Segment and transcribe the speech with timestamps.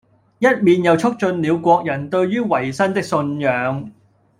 [0.39, 3.91] 一面又促進了國人對于維新的信仰。